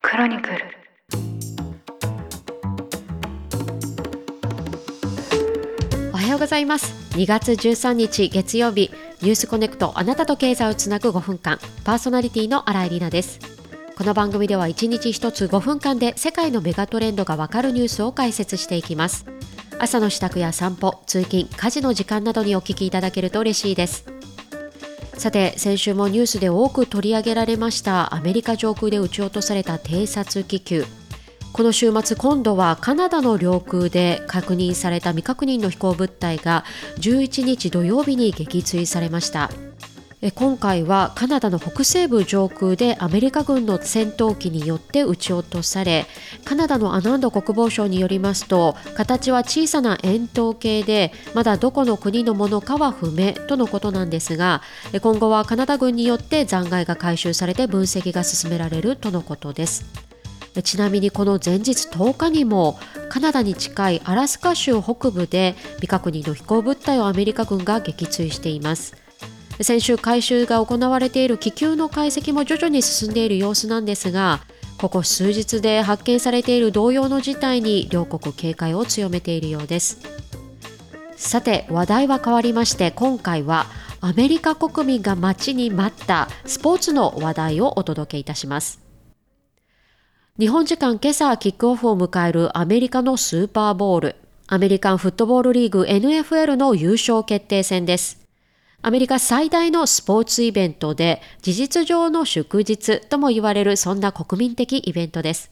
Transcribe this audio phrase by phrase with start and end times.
[0.00, 0.56] クロニクル。
[6.12, 6.94] おはようございます。
[7.16, 8.90] 2月13日月曜日
[9.22, 11.58] ニュースコネクトあなたと経済をつなぐ5分間。
[11.84, 13.40] パーソナリティの新井里奈です。
[13.96, 19.26] この番組では1日1つ5分間で世界のメガトレンドがわかるニュースを解説していきます。
[19.80, 24.17] 朝の支度や散歩通勤家事の時間などにお聞きいただけると嬉しいです。
[25.18, 30.84] さて先週もニュースで多く取り上げられましたアメリカ上空で撃ち落とされた偵察気球。
[31.52, 36.64] この週末今度はカナダの領空で確認された未確認の飛行物体が
[37.00, 39.50] 11日土曜日に撃墜されました。
[40.34, 46.06] 今回はカナダの北西部上空でアメリカ軍の戦闘機によって撃ち落とされ
[46.44, 54.60] カナダのアナンド国防省によりますと形は小さな円筒形でまだどこの国のものかは不明とのことなんですが
[55.02, 59.84] 今後はカナダ軍によって残骸が回収されて分析が進められるとのことです。
[60.64, 69.07] ちなみにこの前日10日にもカナダに近いアラスカ州北部で未確認の飛行物体をアメリカ軍が撃墜しています。
[69.60, 74.40] 先週回収が行われている気球の解析も徐々に進んでいる様子なんですが
[74.78, 79.98] ここ数日で発見されている同様の事態に両国警戒を強めているようです。
[81.16, 83.66] さて話題は変わりまして今回は
[84.00, 88.80] アメリカ国民が待ちに待ったスポーツの話題をお届けいたします。
[90.38, 98.27] 日本時間今朝キックオフを迎えるアメリカのスーパーボールアメリカンフットボールリーグ NFL の優勝決定戦です。
[98.88, 105.50] アメリカ最大のスポーツイベントで事実上の祝日とも言われるそんな国民的イベントです。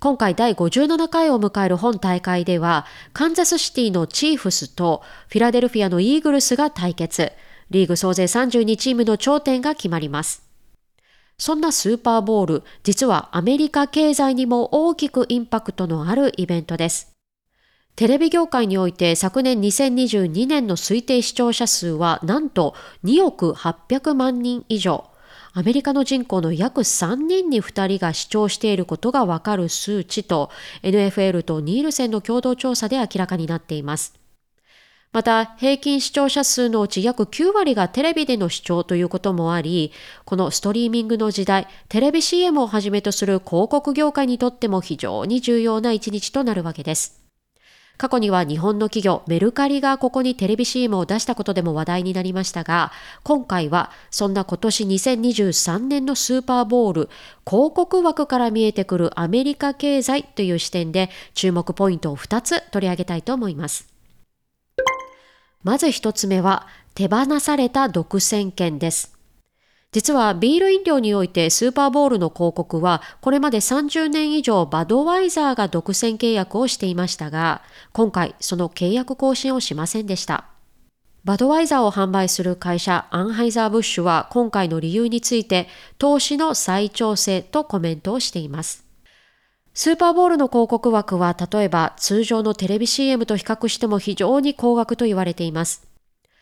[0.00, 7.30] 今回第57回を迎える本大会ではカンザスシティのチーフスとフィラデルフィアのイーグルスが対決。
[7.70, 10.42] リーグ総勢32チームの頂点が決まります。
[11.38, 17.15] そんなスーパーボール、実はアメリカ経済にも大きくインパクトのあるイベントです。
[17.96, 22.74] テレビ業界において昨年2022年の推定視聴者数はなんと
[23.04, 25.08] 2億800万人以上。
[25.54, 30.50] アメリカの人口の約3人に2人が視聴していることがわかる数値と
[30.82, 34.12] NFL とニールセンの共同調査で明らかになっています。
[35.12, 39.90] また、平均視聴者数のうち約9割がテレビでの視聴ということもあり、
[40.26, 47.25] このストリーミングの時代、テレビ CM をはじめとする広告業界にとっても非常に重要な一日となるわけです。
[47.98, 52.92] 過去には日本の企業メルカリがここにテレビ CM を出したことでも話題になりましたが、
[53.22, 57.08] 今回はそんな今年2023年のスーパーボール
[57.48, 63.88] 広告枠から見えてくるアメリカ経済という視点で注目ポイントを2つ取り上げたいと思います。
[65.62, 69.15] まず1つ目は手放された独占権です。
[69.96, 77.62] 実はビール飲料においてスーパーボールの広告はこれまで30年以上バドワイザーが独占契約をしていましたが
[77.94, 80.44] 今回その契約更新をしませんでした。
[81.24, 88.84] バドワイザーを販売する会社アンハイザー・ブッシュは今回の理由について投資の再調整とコメントをしています。
[89.72, 95.85] スーパーボールの広告枠は例えば通常のテレビ CM と比較しても非常に高額と言われています。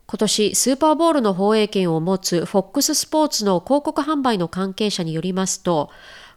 [0.06, 5.90] 今年スーパーボールの放映権を持つ FOX スポーツの広告販売の関係者によりますと、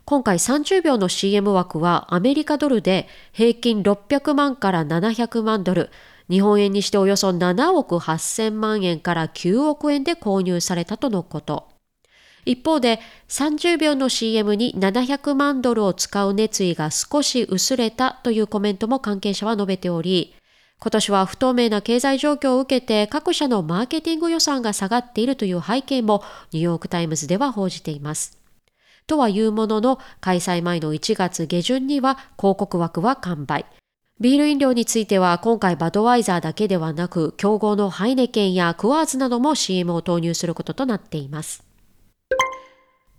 [0.05, 5.89] 今回30秒の CM 枠はアメリカドルで平均600万から700万ドル、
[6.29, 11.67] 日本円にしておよそ7億8000万円から9億円で購入されたとのこと。
[12.45, 20.33] 一方で30秒の CM に700万ドルを使う熱意が少し薄れたというコメントも関係者は述べており、
[20.79, 28.37] 今年は不透明な経済状況を受けて各社のマーケティング予算が下がっているという背景もニューヨークタイムズでは報じています。
[29.07, 33.65] とはいうものの開催前の1月下旬には広告枠は完売。
[34.19, 41.63] ビール飲料については今回バドワイザーだけではなく競合のハイネケンやクワーズなども CM を投入することとなっています。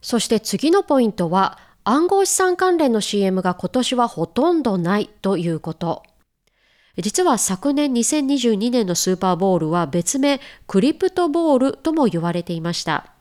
[0.00, 6.03] そして次のポイントは暗号資産関連の CM が今年はほとんどないということ。
[7.00, 13.12] 実は昨年2022年のスーパーボールは別名クリプトボールとも言われていました。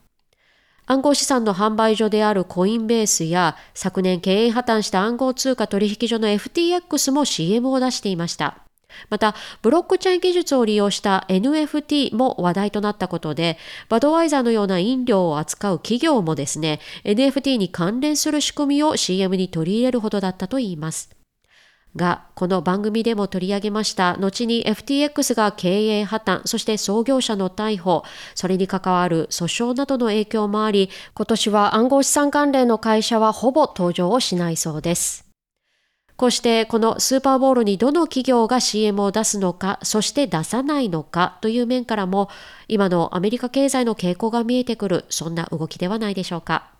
[0.89, 8.63] 暗号資産の販売所であるコインベースや昨年経営破綻した暗号通貨取引所の FTX も CM を出していました。
[9.09, 13.57] また、ブロックチェーン技術を利用した NFT も話題となったことで、
[13.89, 21.16] バドワイザーのような飲料を扱う企業もですね、NFT に関連する仕組みを CM に取り入れるほどだったといいます。
[21.97, 28.03] がこの番組でも取り上げました後に FTX が経営破綻そして創業者の逮捕
[28.35, 35.27] それに関わる訴訟などの影響もあり今年は暗号資産関連の会社はほぼ登場をしないそうです
[36.17, 42.27] こうしてこのスーパーボールにどの企業が CM を出すのか、そして出さないのかという面からも、
[42.67, 46.71] 今のアメリカ経済の傾向が見えてくる、そんな動きではないでしょうか。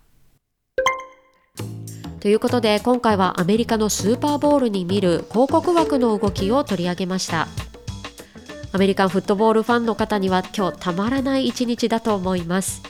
[2.20, 7.48] ということで今回はアメリカのスーパーボールに見る広告枠の動きを取り上げました。
[8.72, 12.82] アメリカンフットボールファンの方には今日たまらない一日だと思います。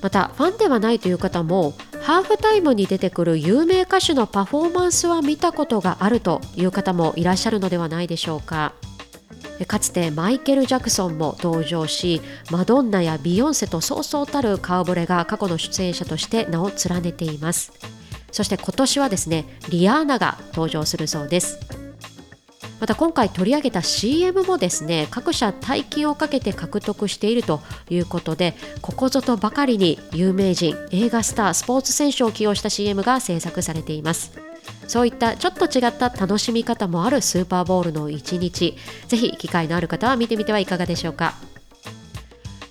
[0.00, 8.72] またファンではないという方もハーフタイムに出てくる有名歌手のパフォーマンスは見たことがあるという方もいらっしゃるのではないでしょうか。
[9.68, 12.20] かつてマイケル・ジャクソンも登場し
[12.50, 17.72] マドンナやビヨンセとそうそうたる顔ぶれが過去の出演者として名を連ねています。
[18.32, 21.60] そして今年はですねリアーナが登場するそうです。
[22.80, 34.32] また今回取り上げた CM もですね各社大金をかけて獲得しているということでここぞとばかりに有名人映画スタースポーツ選手を起用した CM が制作されています。
[34.88, 38.76] そういったちょっと違った楽しみ方もあるスーパーボールの一日。
[39.06, 41.34] ぜひ機会のある方は見てみてはいかがでしょうか。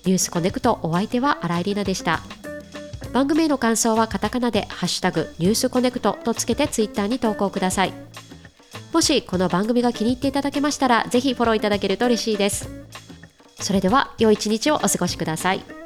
[0.06, 2.41] ニュースコネクトお相手は新井里奈でした。
[3.13, 7.94] 番組への感想はカタカナでハッシュタグニュースコネクトとつけてツイッターに投稿ください
[8.94, 12.69] もしこの番組が気に入っていただけましたら、ぜひフォローいただけると嬉しいです。
[13.62, 15.81] それでは、良い一日をお過ごしください。